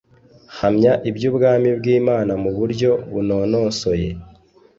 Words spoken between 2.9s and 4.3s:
bunonosoye